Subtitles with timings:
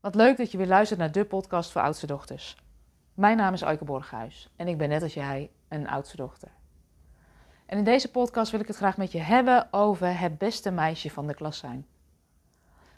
[0.00, 2.56] Wat leuk dat je weer luistert naar de podcast voor oudste dochters.
[3.14, 6.48] Mijn naam is Aike Borghuis en ik ben net als jij een oudste dochter.
[7.66, 11.10] En in deze podcast wil ik het graag met je hebben over het beste meisje
[11.10, 11.86] van de klas zijn.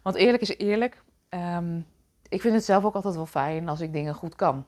[0.02, 1.80] Want eerlijk is eerlijk, ehm,
[2.28, 4.66] ik vind het zelf ook altijd wel fijn als ik dingen goed kan.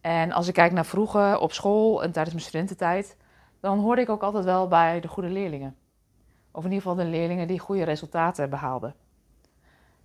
[0.00, 3.16] En als ik kijk naar vroeger op school en tijdens mijn studententijd,
[3.60, 5.76] dan hoorde ik ook altijd wel bij de goede leerlingen.
[6.50, 8.94] Of in ieder geval de leerlingen die goede resultaten behaalden.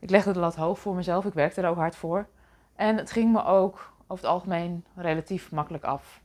[0.01, 2.27] Ik legde de lat hoog voor mezelf, ik werkte er ook hard voor.
[2.75, 6.21] En het ging me ook over het algemeen relatief makkelijk af.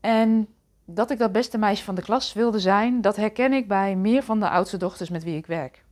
[0.00, 0.48] En
[0.84, 4.22] dat ik dat beste meisje van de klas wilde zijn, dat herken ik bij meer
[4.22, 5.84] van de oudste dochters met wie ik werk.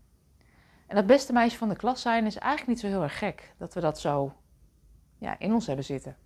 [0.87, 3.55] En dat beste meisje van de klas zijn is eigenlijk niet zo heel erg gek
[3.59, 4.33] dat we dat zo
[5.19, 6.17] ja, in ons hebben zitten.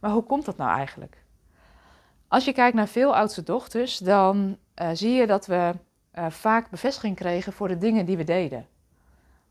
[0.00, 1.24] Maar hoe komt dat nou eigenlijk?
[2.28, 5.72] Als je kijkt naar veel oudste dochters, dan uh, zie je dat we
[6.14, 8.66] uh, vaak bevestiging kregen voor de dingen die we deden.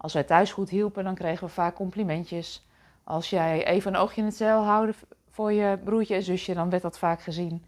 [0.03, 2.66] Als wij thuis goed hielpen, dan kregen we vaak complimentjes.
[3.03, 4.95] Als jij even een oogje in het zeil houden
[5.30, 7.66] voor je broertje en zusje, dan werd dat vaak gezien.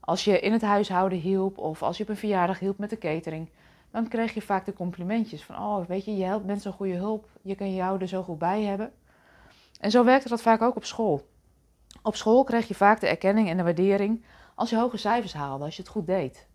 [0.00, 2.98] Als je in het huishouden hielp of als je op een verjaardag hielp met de
[2.98, 3.48] catering,
[3.90, 6.94] dan kreeg je vaak de complimentjes van, oh weet je, je helpt met zo'n goede
[6.94, 8.92] hulp, je kan jou er zo goed bij hebben.
[9.80, 11.28] En zo werkte dat vaak ook op school.
[12.02, 15.64] Op school kreeg je vaak de erkenning en de waardering als je hoge cijfers haalde,
[15.64, 16.46] als je het goed deed.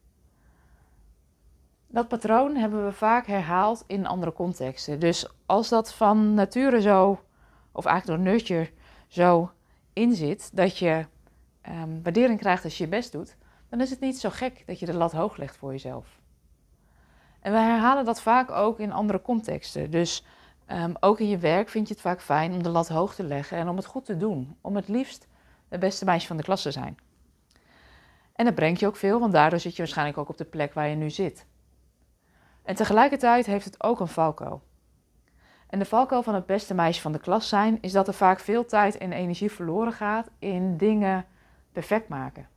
[1.94, 5.00] Dat patroon hebben we vaak herhaald in andere contexten.
[5.00, 7.20] Dus als dat van nature zo,
[7.72, 8.72] of eigenlijk door nurture
[9.08, 9.52] zo
[9.94, 11.06] inzit, dat je
[11.70, 13.36] um, waardering krijgt als je je best doet,
[13.70, 16.20] dan is het niet zo gek dat je de lat hoog legt voor jezelf.
[17.40, 19.92] En we herhalen dat vaak ook in andere contexten.
[19.92, 20.26] Dus
[20.68, 23.24] um, ook in je werk vind je het vaak fijn om de lat hoog te
[23.24, 24.58] leggen en om het goed te doen.
[24.62, 25.28] Om het liefst
[25.68, 26.98] het beste meisje van de klas te zijn.
[28.36, 30.74] En dat brengt je ook veel, want daardoor zit je waarschijnlijk ook op de plek
[30.74, 31.46] waar je nu zit.
[32.64, 34.62] En tegelijkertijd heeft het ook een valkuil.
[35.68, 38.40] En de valkuil van het beste meisje van de klas zijn is dat er vaak
[38.40, 41.26] veel tijd en energie verloren gaat in dingen
[41.72, 42.48] perfect maken.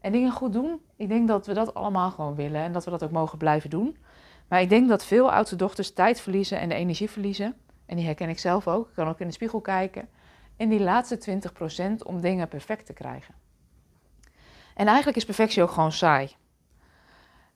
[0.00, 2.90] En dingen goed doen, ik denk dat we dat allemaal gewoon willen en dat we
[2.90, 3.96] dat ook mogen blijven doen.
[4.48, 7.56] Maar ik denk dat veel oudste dochters tijd verliezen en de energie verliezen.
[7.86, 8.88] En die herken ik zelf ook.
[8.88, 10.08] Ik kan ook in de spiegel kijken.
[10.56, 11.40] In die laatste
[12.00, 13.34] 20% om dingen perfect te krijgen.
[14.74, 16.36] En eigenlijk is perfectie ook gewoon saai.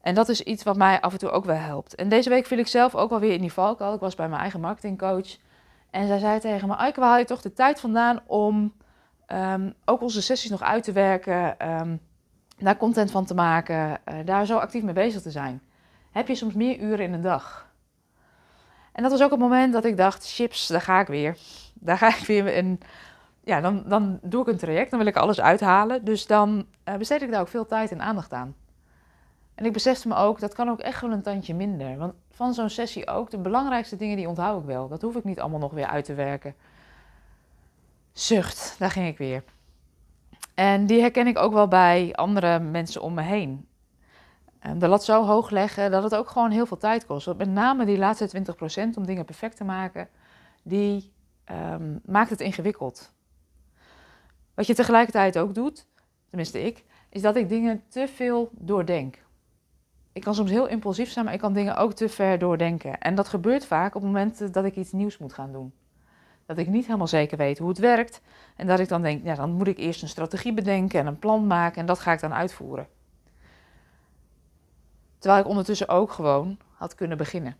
[0.02, 1.94] En dat is iets wat mij af en toe ook wel helpt.
[1.94, 3.94] En deze week viel ik zelf ook wel weer in die valkuil.
[3.94, 5.36] Ik was bij mijn eigen marketingcoach.
[5.90, 8.72] En zij zei tegen me, Aike, waar haal je toch de tijd vandaan om
[9.32, 12.00] um, ook onze sessies nog uit te werken, um,
[12.58, 15.62] daar content van te maken, uh, daar zo actief mee bezig te zijn?
[16.10, 17.70] Heb je soms meer uren in een dag?
[18.92, 21.36] En dat was ook het moment dat ik dacht, chips, daar ga ik weer.
[21.74, 22.54] Daar ga ik weer.
[22.54, 22.80] En
[23.44, 26.04] ja, dan, dan doe ik een traject, dan wil ik alles uithalen.
[26.04, 28.54] Dus dan uh, besteed ik daar ook veel tijd en aandacht aan.
[29.54, 31.96] En ik besefte me ook, dat kan ook echt wel een tandje minder.
[31.96, 34.88] Want van zo'n sessie ook, de belangrijkste dingen die onthoud ik wel.
[34.88, 36.54] Dat hoef ik niet allemaal nog weer uit te werken.
[38.12, 39.44] Zucht, daar ging ik weer.
[40.54, 43.66] En die herken ik ook wel bij andere mensen om me heen.
[44.76, 47.36] De lat zo hoog leggen dat het ook gewoon heel veel tijd kost.
[47.36, 48.44] Met name die laatste
[48.90, 50.08] 20% om dingen perfect te maken,
[50.62, 51.12] die
[51.50, 53.12] um, maakt het ingewikkeld.
[54.54, 55.86] Wat je tegelijkertijd ook doet,
[56.28, 59.21] tenminste ik, is dat ik dingen te veel doordenk
[60.12, 62.98] ik kan soms heel impulsief zijn, maar ik kan dingen ook te ver doordenken.
[62.98, 65.72] En dat gebeurt vaak op momenten dat ik iets nieuws moet gaan doen.
[66.46, 68.20] Dat ik niet helemaal zeker weet hoe het werkt.
[68.56, 71.18] En dat ik dan denk, ja, dan moet ik eerst een strategie bedenken en een
[71.18, 72.86] plan maken en dat ga ik dan uitvoeren.
[75.18, 77.56] Terwijl ik ondertussen ook gewoon had kunnen beginnen.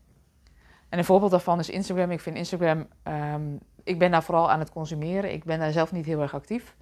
[0.89, 2.11] En een voorbeeld daarvan is Instagram.
[2.11, 5.33] Ik vind Instagram, um, ik ben daar vooral aan het consumeren.
[5.33, 6.77] Ik ben daar zelf niet heel erg actief.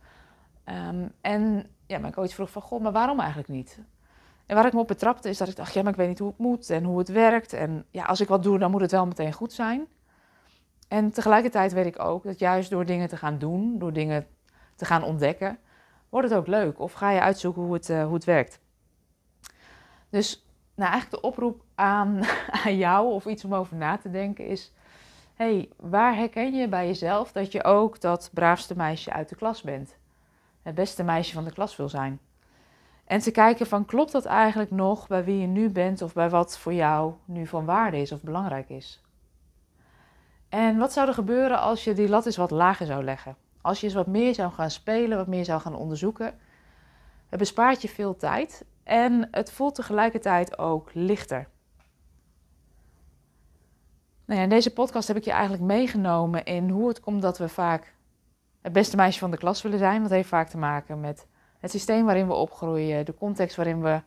[0.65, 3.79] Um, en ja, mijn coach vroeg van, goh, maar waarom eigenlijk niet?
[4.51, 6.19] En waar ik me op betrapte is dat ik dacht, ja, maar ik weet niet
[6.19, 7.53] hoe het moet en hoe het werkt.
[7.53, 9.87] En ja, als ik wat doe, dan moet het wel meteen goed zijn.
[10.89, 14.27] En tegelijkertijd weet ik ook dat juist door dingen te gaan doen, door dingen
[14.77, 15.59] te gaan ontdekken,
[16.09, 16.79] wordt het ook leuk.
[16.81, 18.61] Of ga je uitzoeken hoe het, uh, hoe het werkt.
[20.09, 22.21] Dus nou, eigenlijk de oproep aan,
[22.65, 24.73] aan jou of iets om over na te denken is...
[25.35, 29.63] hey, waar herken je bij jezelf dat je ook dat braafste meisje uit de klas
[29.63, 29.97] bent?
[30.63, 32.21] Het beste meisje van de klas wil zijn?
[33.11, 36.31] En te kijken van klopt dat eigenlijk nog bij wie je nu bent of bij
[36.31, 39.03] wat voor jou nu van waarde is of belangrijk is.
[40.49, 43.37] En wat zou er gebeuren als je die lat eens wat lager zou leggen?
[43.61, 46.39] Als je eens wat meer zou gaan spelen, wat meer zou gaan onderzoeken.
[47.29, 51.49] Het bespaart je veel tijd en het voelt tegelijkertijd ook lichter.
[54.25, 57.39] Nou ja, in deze podcast heb ik je eigenlijk meegenomen in hoe het komt dat
[57.39, 57.95] we vaak
[58.61, 60.03] het beste meisje van de klas willen zijn.
[60.03, 61.27] Dat heeft vaak te maken met
[61.61, 64.03] het systeem waarin we opgroeien, de context waarin we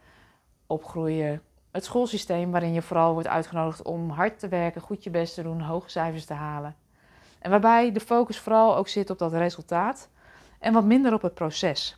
[0.68, 1.42] opgroeien,
[1.72, 5.44] het schoolsysteem waarin je vooral wordt uitgenodigd om hard te werken, goed je best te
[5.44, 6.76] doen, hoge cijfers te halen.
[7.40, 10.10] En waarbij de focus vooral ook zit op dat resultaat
[10.60, 11.98] en wat minder op het proces.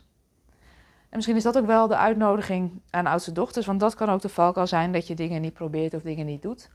[1.08, 4.20] En misschien is dat ook wel de uitnodiging aan oudste dochters, want dat kan ook
[4.20, 6.70] de valkuil zijn dat je dingen niet probeert of dingen niet doet.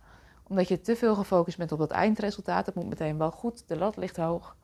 [0.47, 2.65] Omdat je te veel gefocust bent op dat eindresultaat.
[2.65, 4.55] Het moet meteen wel goed, de lat ligt hoog.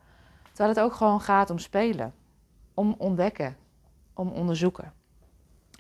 [0.48, 2.14] Terwijl het ook gewoon gaat om spelen,
[2.74, 3.58] om ontdekken,
[4.18, 4.94] om onderzoeken.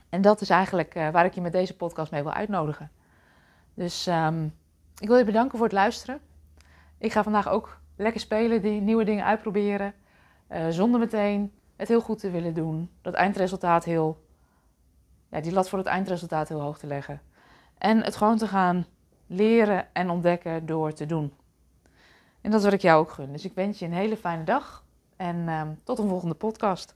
[0.10, 2.92] En dat is eigenlijk uh, waar ik je met deze podcast mee wil uitnodigen.
[3.74, 4.54] Dus um,
[5.00, 6.20] ik wil je bedanken voor het luisteren.
[6.98, 9.94] Ik ga vandaag ook lekker spelen, die nieuwe dingen uitproberen.
[10.52, 12.90] Uh, zonder meteen het heel goed te willen doen.
[13.02, 14.26] Dat eindresultaat heel.
[15.30, 17.22] Ja, die lat voor het eindresultaat heel hoog te leggen.
[17.78, 18.86] En het gewoon te gaan
[19.28, 21.34] leren en ontdekken door te doen.
[22.42, 23.32] En dat wat ik jou ook gun.
[23.32, 24.86] Dus ik wens je een hele fijne dag
[25.16, 26.96] en uh, tot een volgende podcast.